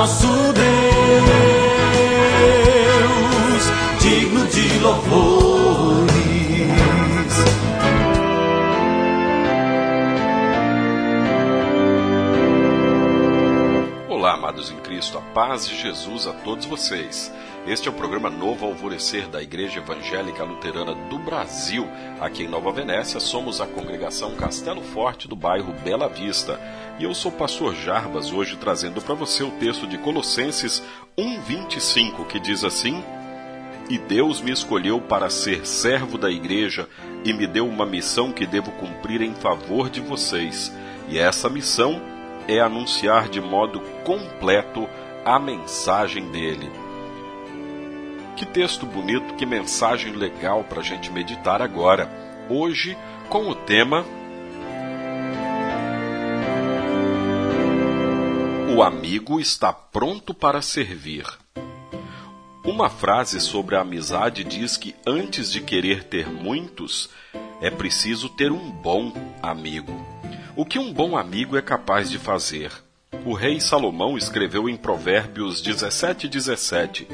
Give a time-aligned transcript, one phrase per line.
[0.00, 0.64] nosso Deus,
[4.00, 6.10] digno de louvores.
[14.08, 17.30] Olá, amados em Cristo, a paz de Jesus a todos vocês.
[17.66, 21.86] Este é o programa Novo Alvorecer da Igreja Evangélica Luterana do Brasil.
[22.18, 26.58] Aqui em Nova Venécia, somos a congregação Castelo Forte do bairro Bela Vista.
[26.98, 30.82] E eu sou o pastor Jarbas, hoje trazendo para você o texto de Colossenses
[31.18, 33.04] 1:25, que diz assim:
[33.90, 36.88] E Deus me escolheu para ser servo da igreja
[37.26, 40.74] e me deu uma missão que devo cumprir em favor de vocês.
[41.10, 42.00] E essa missão
[42.48, 44.88] é anunciar de modo completo
[45.26, 46.79] a mensagem dele.
[48.36, 52.08] Que texto bonito, que mensagem legal para a gente meditar agora.
[52.48, 52.96] Hoje,
[53.28, 54.04] com o tema
[58.80, 61.26] O amigo está pronto para servir.
[62.64, 67.10] Uma frase sobre a amizade diz que antes de querer ter muitos,
[67.60, 69.92] é preciso ter um bom amigo.
[70.56, 72.72] O que um bom amigo é capaz de fazer?
[73.26, 77.08] O rei Salomão escreveu em Provérbios 17, 17: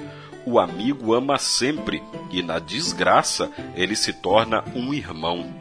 [0.47, 5.53] O amigo ama sempre, e na desgraça ele se torna um irmão.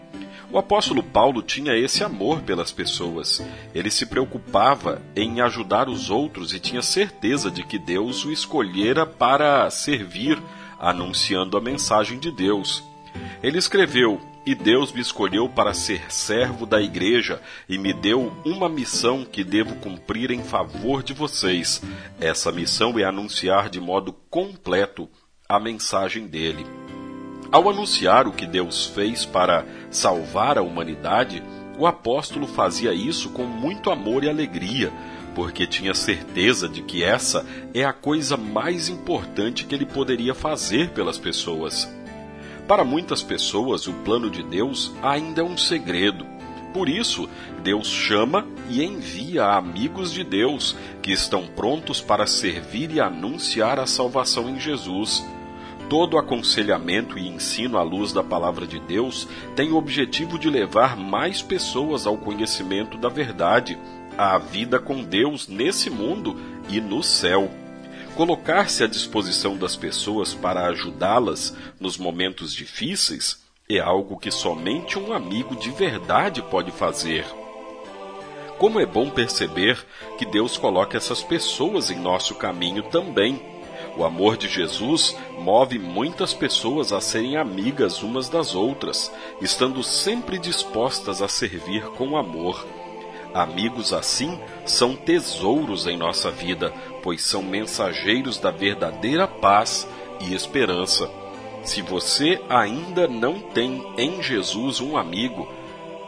[0.51, 3.43] O apóstolo Paulo tinha esse amor pelas pessoas.
[3.73, 9.07] Ele se preocupava em ajudar os outros e tinha certeza de que Deus o escolhera
[9.07, 10.39] para servir,
[10.79, 12.83] anunciando a mensagem de Deus.
[13.41, 18.69] Ele escreveu: E Deus me escolheu para ser servo da igreja e me deu uma
[18.69, 21.81] missão que devo cumprir em favor de vocês.
[22.21, 25.09] Essa missão é anunciar de modo completo
[25.49, 26.63] a mensagem dele.
[27.51, 31.41] Ao anunciar o que Deus fez para salvar a humanidade,
[31.79, 34.93] o apóstolo fazia isso com muito amor e alegria,
[35.33, 40.89] porque tinha certeza de que essa é a coisa mais importante que ele poderia fazer
[40.91, 41.89] pelas pessoas.
[42.67, 46.25] Para muitas pessoas, o plano de Deus ainda é um segredo.
[46.73, 47.29] Por isso,
[47.63, 53.85] Deus chama e envia amigos de Deus que estão prontos para servir e anunciar a
[53.85, 55.23] salvação em Jesus.
[55.89, 60.97] Todo aconselhamento e ensino à luz da palavra de Deus tem o objetivo de levar
[60.97, 63.77] mais pessoas ao conhecimento da verdade,
[64.17, 66.35] à vida com Deus nesse mundo
[66.67, 67.51] e no céu.
[68.15, 75.11] Colocar-se à disposição das pessoas para ajudá-las nos momentos difíceis é algo que somente um
[75.11, 77.25] amigo de verdade pode fazer.
[78.57, 79.85] Como é bom perceber
[80.17, 83.55] que Deus coloca essas pessoas em nosso caminho também
[83.97, 89.09] o amor de Jesus move muitas pessoas a serem amigas umas das outras,
[89.41, 92.65] estando sempre dispostas a servir com amor.
[93.35, 96.73] Amigos assim são tesouros em nossa vida,
[97.03, 99.85] pois são mensageiros da verdadeira paz
[100.21, 101.09] e esperança.
[101.61, 105.47] Se você ainda não tem em Jesus um amigo,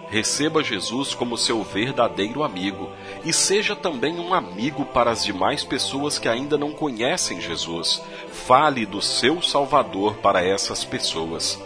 [0.10, 2.90] Receba Jesus como seu verdadeiro amigo
[3.26, 8.02] e seja também um amigo para as demais pessoas que ainda não conhecem Jesus.
[8.32, 11.62] Fale do seu Salvador para essas pessoas.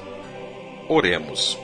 [0.89, 1.55] Oremos.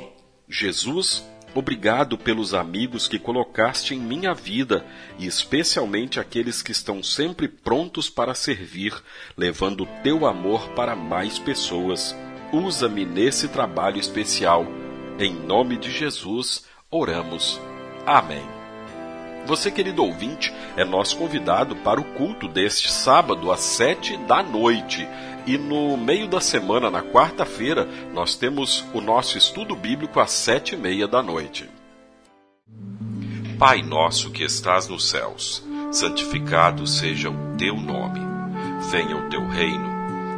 [0.48, 4.86] Jesus, obrigado pelos amigos que colocaste em minha vida
[5.18, 8.94] e especialmente aqueles que estão sempre prontos para servir,
[9.36, 12.16] levando o teu amor para mais pessoas.
[12.52, 14.66] Usa-me nesse trabalho especial.
[15.20, 17.60] Em nome de Jesus, oramos.
[18.06, 18.58] Amém.
[19.48, 25.08] Você, querido ouvinte, é nosso convidado para o culto deste sábado às sete da noite.
[25.48, 30.76] E no meio da semana, na quarta-feira, nós temos o nosso estudo bíblico às sete
[30.76, 31.70] e meia da noite.
[33.58, 38.20] Pai nosso que estás nos céus, santificado seja o teu nome.
[38.92, 39.88] Venha o teu reino.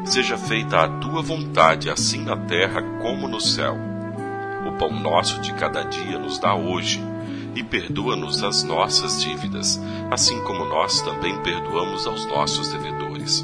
[0.06, 3.76] Seja feita a tua vontade, assim na terra como no céu.
[4.68, 7.02] O pão nosso de cada dia nos dá hoje,
[7.56, 9.82] e perdoa-nos as nossas dívidas,
[10.12, 13.44] assim como nós também perdoamos aos nossos devedores.